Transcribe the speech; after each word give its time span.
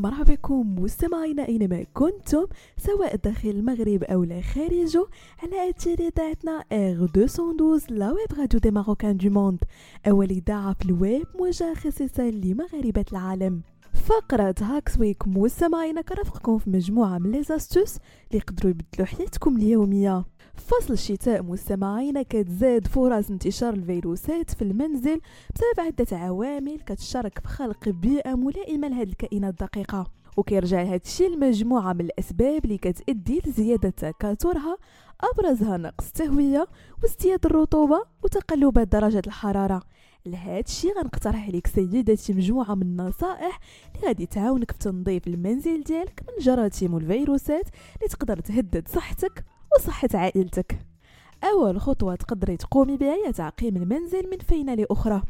مرحبا 0.00 0.34
بكم 0.34 0.74
مستمعينا 0.78 1.48
أينما 1.48 1.84
كنتم 1.94 2.46
سواء 2.76 3.16
داخل 3.16 3.48
المغرب 3.48 4.04
أو 4.04 4.24
لا 4.24 4.40
خارجه 4.40 5.06
على 5.42 5.70
اثير 5.70 5.98
اذاعتنا 6.00 6.64
R 6.72 7.02
212 7.02 7.94
la 7.94 8.12
web 8.12 8.38
radio 8.38 8.60
des 8.60 8.70
Marocains 8.70 9.16
du 9.16 9.30
monde 9.30 9.58
اول 10.08 10.30
اذاعه 10.30 10.72
في 10.74 10.84
الويب 10.84 11.26
موجهه 11.38 11.74
خصيصا 11.74 12.30
لمغاربة 12.30 13.04
العالم. 13.12 13.62
فقرة 14.00 14.54
Hacks 14.60 14.98
Week 14.98 15.28
مستمعينا 15.28 16.00
كرفقكم 16.00 16.58
في 16.58 16.70
مجموعة 16.70 17.18
من 17.18 17.30
les 17.30 17.38
اللي 17.38 17.84
يقدروا 18.32 18.70
يبدلوا 18.70 19.06
حياتكم 19.06 19.56
اليومية. 19.56 20.24
فصل 20.54 20.92
الشتاء 20.92 21.42
مستمعينا 21.42 22.22
كتزاد 22.22 22.86
فرص 22.86 23.30
انتشار 23.30 23.74
الفيروسات 23.74 24.50
في 24.50 24.62
المنزل 24.62 25.20
بسبب 25.54 25.86
عدة 25.86 26.16
عوامل 26.16 26.80
كتشارك 26.80 27.38
في 27.38 27.48
خلق 27.48 27.88
بيئة 27.88 28.34
ملائمة 28.34 28.88
لهذه 28.88 29.08
الكائنات 29.08 29.50
الدقيقة. 29.60 30.06
وكيرجع 30.36 30.82
هذا 30.82 31.00
الشيء 31.04 31.28
لمجموعة 31.36 31.92
من 31.92 32.00
الأسباب 32.00 32.64
اللي 32.64 32.78
كتأدي 32.78 33.42
لزيادة 33.46 33.90
تكاثرها 33.90 34.76
أبرزها 35.20 35.76
نقص 35.76 36.06
التهوية 36.06 36.66
وازدياد 37.02 37.46
الرطوبة 37.46 38.02
وتقلبات 38.22 38.88
درجة 38.88 39.22
الحرارة. 39.26 39.82
لهذا 40.26 40.60
الشيء 40.60 40.98
غنقترح 40.98 41.46
عليك 41.46 41.66
سيدتي 41.66 42.32
مجموعة 42.32 42.74
من 42.74 42.82
النصائح 42.82 43.60
اللي 43.94 44.06
غادي 44.06 44.26
تعاونك 44.26 44.72
في 44.72 44.78
تنظيف 44.78 45.26
المنزل 45.26 45.82
ديالك 45.82 46.22
من 46.28 46.34
الجراثيم 46.38 46.94
والفيروسات 46.94 47.68
اللي 47.96 48.08
تقدر 48.08 48.40
تهدد 48.40 48.88
صحتك 48.88 49.44
وصحة 49.76 50.08
عائلتك. 50.14 50.78
أول 51.44 51.80
خطوة 51.80 52.14
تقدري 52.14 52.56
تقومي 52.56 52.96
بها 52.96 53.14
هي 53.14 53.32
تعقيم 53.32 53.76
المنزل 53.76 54.30
من 54.30 54.38
فينة 54.38 54.74
لأخرى. 54.74 55.22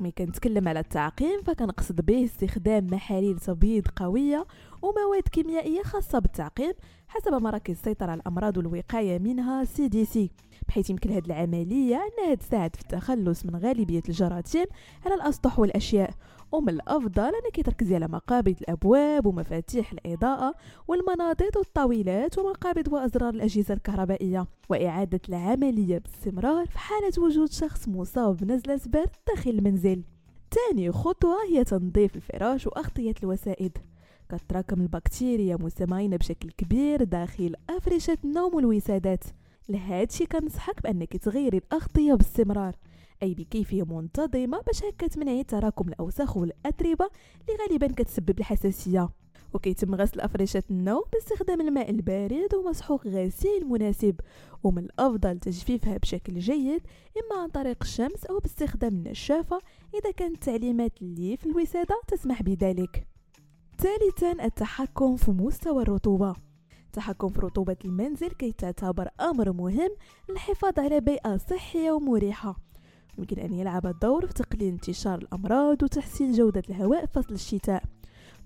ملي 0.00 0.12
كنتكلم 0.12 0.68
على 0.68 0.80
التعقيم 0.80 1.42
فكنقصد 1.42 2.00
به 2.00 2.24
استخدام 2.24 2.86
محاليل 2.86 3.38
تبييض 3.38 3.88
قوية 3.96 4.46
ومواد 4.82 5.22
كيميائية 5.22 5.82
خاصة 5.82 6.18
بالتعقيم 6.18 6.72
حسب 7.08 7.32
مراكز 7.34 7.74
السيطرة 7.74 8.10
على 8.10 8.20
الأمراض 8.20 8.56
والوقاية 8.56 9.18
منها 9.18 9.64
CDC 9.64 10.30
بحيث 10.68 10.90
يمكن 10.90 11.10
هذه 11.10 11.26
العملية 11.26 11.96
أنها 11.96 12.34
تساعد 12.34 12.76
في 12.76 12.82
التخلص 12.82 13.46
من 13.46 13.56
غالبية 13.56 14.02
الجراثيم 14.08 14.66
على 15.06 15.14
الأسطح 15.14 15.58
والأشياء. 15.58 16.10
ومن 16.52 16.68
الأفضل 16.68 17.22
أنك 17.22 17.66
تركزي 17.66 17.94
على 17.94 18.08
مقابض 18.08 18.56
الأبواب 18.60 19.26
ومفاتيح 19.26 19.92
الإضاءة 19.92 20.54
والمناضد 20.88 21.56
والطاولات 21.56 22.38
ومقابض 22.38 22.92
وأزرار 22.92 23.34
الأجهزة 23.34 23.74
الكهربائية. 23.74 24.46
وإعادة 24.68 25.20
العملية 25.28 25.98
باستمرار 25.98 26.66
في 26.66 26.78
حالة 26.78 27.12
وجود 27.18 27.52
شخص 27.52 27.88
مصاب 27.88 28.36
بنزلة 28.36 28.80
برد 28.86 29.10
داخل 29.28 29.50
المنزل. 29.50 30.02
تاني 30.50 30.92
خطوة 30.92 31.36
هي 31.50 31.64
تنظيف 31.64 32.16
الفراش 32.16 32.66
وأغطية 32.66 33.14
الوسائد. 33.22 33.78
كتراكم 34.28 34.80
البكتيريا 34.80 35.56
مستمعين 35.56 36.16
بشكل 36.16 36.50
كبير 36.50 37.04
داخل 37.04 37.54
أفرشة 37.70 38.18
النوم 38.24 38.54
والوسادات 38.54 39.24
لهادشي 39.68 40.26
كنصحك 40.26 40.82
بأنك 40.82 41.16
تغيري 41.16 41.58
الأغطية 41.58 42.14
باستمرار 42.14 42.76
أي 43.22 43.34
بكيفية 43.34 43.82
منتظمة 43.82 44.60
باش 44.60 44.84
هكا 44.84 45.06
تمنعي 45.06 45.44
تراكم 45.44 45.88
الأوساخ 45.88 46.36
والأتربة 46.36 47.08
اللي 47.40 47.58
غالبا 47.62 47.94
كتسبب 47.94 48.38
الحساسية. 48.38 49.08
وكيتم 49.54 49.94
غسل 49.94 50.20
أفرشة 50.20 50.62
النوم 50.70 51.02
باستخدام 51.12 51.60
الماء 51.60 51.90
البارد 51.90 52.54
ومسحوق 52.54 53.06
غسيل 53.06 53.66
مناسب 53.66 54.20
ومن 54.64 54.84
الأفضل 54.84 55.38
تجفيفها 55.38 55.96
بشكل 55.96 56.38
جيد 56.38 56.80
إما 57.16 57.42
عن 57.42 57.48
طريق 57.48 57.76
الشمس 57.82 58.24
أو 58.24 58.38
باستخدام 58.38 58.94
النشافة 58.94 59.58
إذا 59.94 60.10
كانت 60.10 60.44
تعليمات 60.44 61.02
اللي 61.02 61.36
في 61.36 61.46
الوسادة 61.46 62.00
تسمح 62.08 62.42
بذلك. 62.42 63.06
ثالثا 63.78 64.44
التحكم 64.44 65.16
في 65.16 65.30
مستوى 65.30 65.82
الرطوبة. 65.82 66.34
التحكم 66.86 67.28
في 67.28 67.40
رطوبة 67.40 67.76
المنزل 67.84 68.28
كي 68.28 68.52
تعتبر 68.52 69.08
أمر 69.20 69.52
مهم 69.52 69.90
للحفاظ 70.28 70.78
على 70.78 71.00
بيئة 71.00 71.36
صحية 71.36 71.90
ومريحة. 71.90 72.56
يمكن 73.18 73.38
أن 73.38 73.52
يلعب 73.52 73.98
دور 73.98 74.26
في 74.26 74.34
تقليل 74.34 74.68
انتشار 74.68 75.18
الأمراض 75.18 75.82
وتحسين 75.82 76.32
جودة 76.32 76.62
الهواء 76.70 77.06
في 77.06 77.12
فصل 77.12 77.34
الشتاء. 77.34 77.82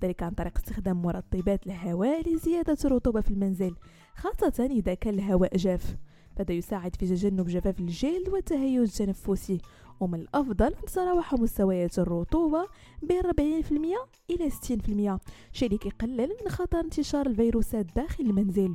ذلك 0.02 0.22
عن 0.22 0.30
طريق 0.30 0.58
استخدام 0.58 1.02
مرطبات 1.02 1.66
الهواء 1.66 2.28
لزيادة 2.28 2.76
الرطوبة 2.84 3.20
في 3.20 3.30
المنزل 3.30 3.74
خاصة 4.16 4.66
إذا 4.70 4.94
كان 4.94 5.14
الهواء 5.14 5.56
جاف. 5.56 5.96
فهذا 6.36 6.52
يساعد 6.52 6.96
في 6.96 7.06
تجنب 7.06 7.46
جفاف 7.46 7.80
الجلد 7.80 8.28
والتهيج 8.28 8.78
التنفسي 8.80 9.58
ومن 10.00 10.20
الأفضل 10.20 10.66
أن 10.66 10.84
تتراوح 10.86 11.34
مستويات 11.34 11.98
الرطوبة 11.98 12.66
بين 13.02 13.22
40% 13.22 13.96
إلى 14.30 14.50
60% 14.50 15.18
شيء 15.52 15.68
اللي 15.68 15.78
كيقلل 15.78 16.28
من 16.44 16.48
خطر 16.48 16.80
انتشار 16.80 17.26
الفيروسات 17.26 17.86
داخل 17.96 18.24
المنزل. 18.24 18.74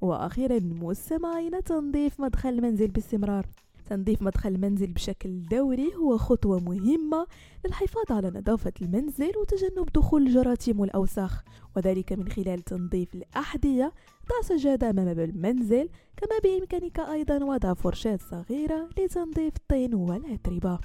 وأخيرا 0.00 0.58
مستمعين 0.62 1.64
تنظيف 1.64 2.20
مدخل 2.20 2.48
المنزل 2.48 2.88
باستمرار. 2.88 3.46
تنظيف 3.86 4.22
مدخل 4.22 4.48
المنزل 4.48 4.92
بشكل 4.92 5.42
دوري 5.42 5.94
هو 5.94 6.18
خطوة 6.18 6.60
مهمة 6.60 7.26
للحفاظ 7.64 8.12
على 8.12 8.30
نظافة 8.30 8.72
المنزل 8.82 9.32
وتجنب 9.40 9.92
دخول 9.94 10.26
الجراثيم 10.26 10.80
والأوساخ 10.80 11.44
وذلك 11.76 12.12
من 12.12 12.28
خلال 12.28 12.62
تنظيف 12.62 13.14
الأحذية 13.14 13.92
ضع 14.28 14.48
سجادة 14.56 14.90
أمام 14.90 15.14
باب 15.14 15.30
المنزل 15.30 15.88
كما 16.16 16.38
بإمكانك 16.44 17.00
أيضا 17.00 17.44
وضع 17.44 17.74
فرشاة 17.74 18.18
صغيرة 18.30 18.88
لتنظيف 18.98 19.56
الطين 19.56 19.94
والأتربة. 19.94 20.78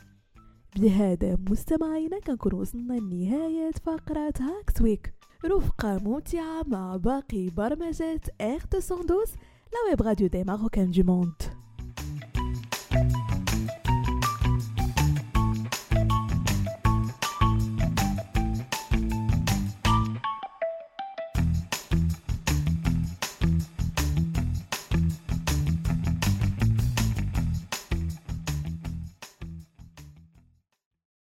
بهذا 0.77 1.37
مستمعينا 1.49 2.19
كنكون 2.19 2.53
وصلنا 2.53 2.93
لنهاية 2.93 3.71
فقرة 3.71 4.33
Hacks 4.39 4.81
Week 4.81 5.13
رفقة 5.45 5.99
ممتعة 6.03 6.63
مع 6.67 6.95
باقي 6.95 7.49
برمجات 7.49 8.25
R 8.41 8.59
212 8.73 9.37
لا 9.73 9.89
ويب 9.89 10.01
راديو 10.01 10.27
دي 10.27 10.43
ماروكان 10.43 10.91
دو 10.91 11.03
موند 11.03 11.41